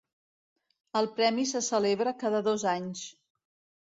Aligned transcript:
El 1.01 1.09
Premi 1.19 1.45
se 1.51 1.63
celebra 1.67 2.17
cada 2.25 2.41
dos 2.49 2.67
anys. 2.73 3.05